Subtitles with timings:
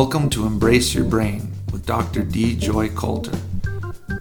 [0.00, 2.22] Welcome to Embrace Your Brain with Dr.
[2.22, 2.54] D.
[2.54, 3.36] Joy Coulter.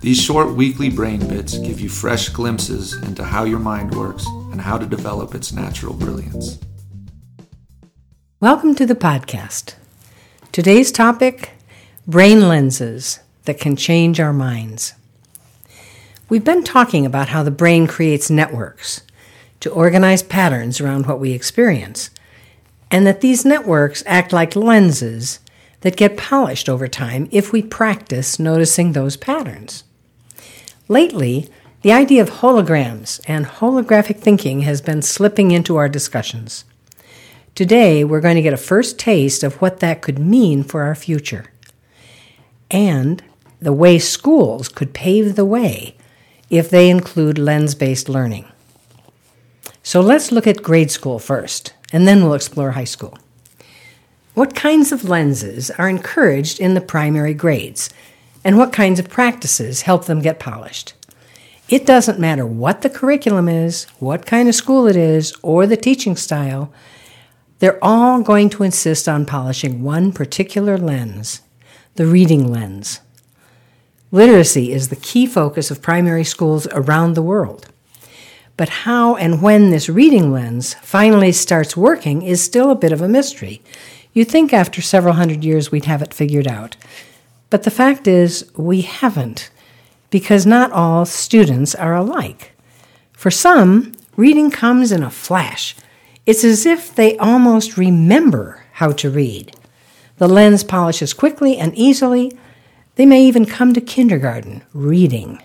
[0.01, 4.59] These short weekly brain bits give you fresh glimpses into how your mind works and
[4.59, 6.57] how to develop its natural brilliance.
[8.39, 9.75] Welcome to the podcast.
[10.51, 11.51] Today's topic
[12.07, 14.95] brain lenses that can change our minds.
[16.27, 19.03] We've been talking about how the brain creates networks
[19.59, 22.09] to organize patterns around what we experience,
[22.89, 25.37] and that these networks act like lenses
[25.81, 29.83] that get polished over time if we practice noticing those patterns.
[30.87, 31.49] Lately,
[31.81, 36.65] the idea of holograms and holographic thinking has been slipping into our discussions.
[37.55, 40.95] Today, we're going to get a first taste of what that could mean for our
[40.95, 41.45] future
[42.69, 43.23] and
[43.59, 45.95] the way schools could pave the way
[46.49, 48.45] if they include lens based learning.
[49.83, 53.17] So let's look at grade school first, and then we'll explore high school.
[54.37, 57.89] What kinds of lenses are encouraged in the primary grades,
[58.43, 60.93] and what kinds of practices help them get polished?
[61.69, 65.75] It doesn't matter what the curriculum is, what kind of school it is, or the
[65.75, 66.71] teaching style,
[67.57, 71.41] they're all going to insist on polishing one particular lens
[71.95, 72.99] the reading lens.
[74.11, 77.65] Literacy is the key focus of primary schools around the world.
[78.55, 83.01] But how and when this reading lens finally starts working is still a bit of
[83.01, 83.63] a mystery.
[84.17, 86.75] You'd think after several hundred years we'd have it figured out.
[87.51, 89.51] But the fact is, we haven't,
[90.09, 92.53] because not all students are alike.
[93.13, 95.75] For some, reading comes in a flash.
[96.25, 99.55] It's as if they almost remember how to read.
[100.17, 102.35] The lens polishes quickly and easily,
[102.95, 105.43] they may even come to kindergarten reading.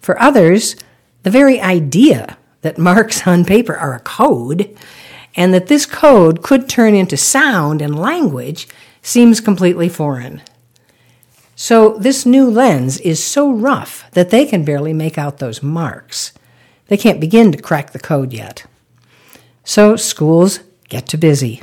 [0.00, 0.76] For others,
[1.24, 4.74] the very idea that marks on paper are a code
[5.34, 8.68] and that this code could turn into sound and language
[9.02, 10.42] seems completely foreign.
[11.54, 16.32] So, this new lens is so rough that they can barely make out those marks.
[16.88, 18.64] They can't begin to crack the code yet.
[19.64, 21.62] So, schools get to busy.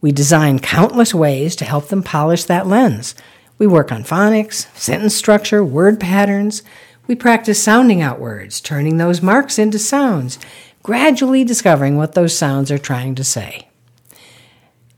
[0.00, 3.14] We design countless ways to help them polish that lens
[3.62, 6.64] we work on phonics, sentence structure, word patterns.
[7.06, 10.36] We practice sounding out words, turning those marks into sounds,
[10.82, 13.68] gradually discovering what those sounds are trying to say.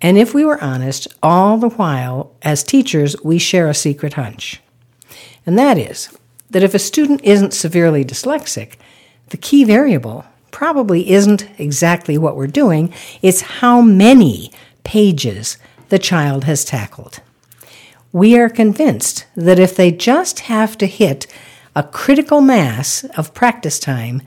[0.01, 4.61] And if we were honest, all the while, as teachers, we share a secret hunch.
[5.47, 6.09] And that is
[6.51, 8.75] that if a student isn't severely dyslexic,
[9.31, 12.93] the key variable probably isn't exactly what we're doing,
[13.23, 14.53] it's how many
[14.85, 15.57] pages
[15.89, 17.21] the child has tackled
[18.15, 21.27] we are convinced that if they just have to hit
[21.75, 24.23] a critical mass of practice time,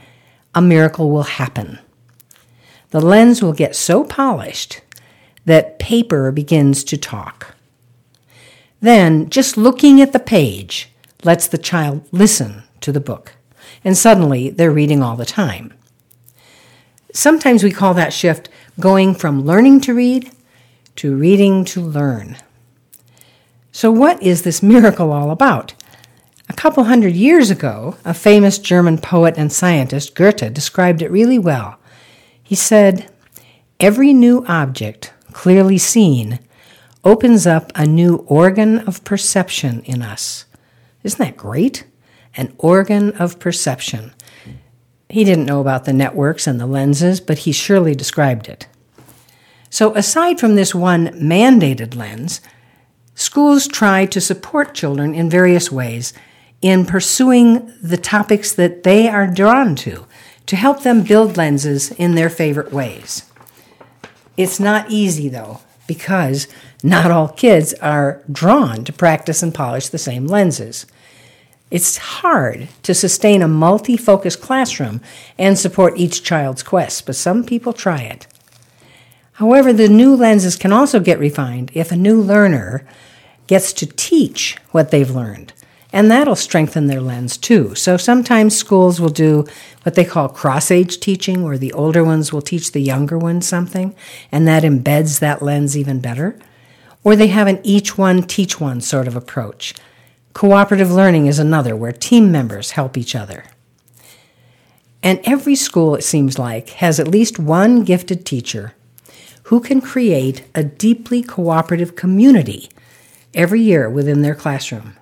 [0.57, 1.77] a miracle will happen.
[2.89, 4.81] The lens will get so polished
[5.45, 7.53] that paper begins to talk.
[8.81, 10.89] Then, just looking at the page
[11.23, 13.35] lets the child listen to the book,
[13.83, 15.75] and suddenly they're reading all the time.
[17.13, 20.31] Sometimes we call that shift going from learning to read
[20.95, 22.35] to reading to learn.
[23.71, 25.75] So, what is this miracle all about?
[26.57, 31.37] A couple hundred years ago, a famous German poet and scientist, Goethe, described it really
[31.37, 31.77] well.
[32.41, 33.11] He said,
[33.79, 36.39] Every new object, clearly seen,
[37.03, 40.45] opens up a new organ of perception in us.
[41.03, 41.85] Isn't that great?
[42.35, 44.11] An organ of perception.
[45.09, 48.65] He didn't know about the networks and the lenses, but he surely described it.
[49.69, 52.41] So, aside from this one mandated lens,
[53.19, 56.13] Schools try to support children in various ways
[56.61, 60.05] in pursuing the topics that they are drawn to,
[60.47, 63.29] to help them build lenses in their favorite ways.
[64.37, 66.47] It's not easy, though, because
[66.83, 70.85] not all kids are drawn to practice and polish the same lenses.
[71.69, 75.01] It's hard to sustain a multi focus classroom
[75.37, 78.25] and support each child's quest, but some people try it.
[79.33, 82.87] However, the new lenses can also get refined if a new learner
[83.47, 85.53] gets to teach what they've learned.
[85.93, 87.73] And that'll strengthen their lens too.
[87.75, 89.45] So sometimes schools will do
[89.83, 93.47] what they call cross age teaching, where the older ones will teach the younger ones
[93.47, 93.95] something,
[94.31, 96.37] and that embeds that lens even better.
[97.03, 99.73] Or they have an each one teach one sort of approach.
[100.33, 103.45] Cooperative learning is another, where team members help each other.
[105.01, 108.73] And every school, it seems like, has at least one gifted teacher
[109.43, 112.69] who can create a deeply cooperative community
[113.33, 114.97] every year within their classroom.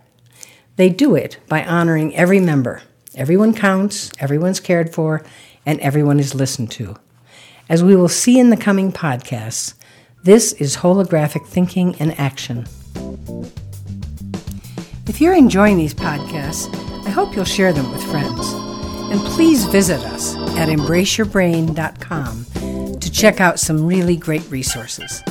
[0.77, 2.81] They do it by honoring every member.
[3.15, 5.23] Everyone counts, everyone's cared for,
[5.65, 6.97] and everyone is listened to.
[7.69, 9.73] As we will see in the coming podcasts,
[10.23, 12.65] this is holographic thinking in action.
[15.07, 16.73] If you're enjoying these podcasts,
[17.05, 18.53] I hope you'll share them with friends.
[19.11, 25.21] And please visit us at embraceyourbrain.com to check out some really great resources.